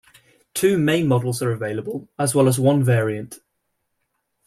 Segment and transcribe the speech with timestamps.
[0.55, 3.37] Two main models are available as well as one variant.